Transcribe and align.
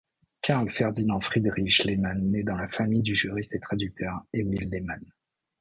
Carl 0.41 0.67
Ferdinand 0.71 1.19
Friedrich 1.19 1.83
Lehmann 1.83 2.31
naît 2.31 2.41
dans 2.41 2.55
la 2.57 2.67
famille 2.67 3.03
du 3.03 3.15
juriste 3.15 3.53
et 3.53 3.59
traducteur 3.59 4.23
Emil 4.33 4.67
Lehmann. 4.71 5.05